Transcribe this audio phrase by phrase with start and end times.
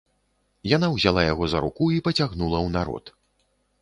[0.69, 3.05] Яна ўзяла яго за руку і пацягнула ў народ.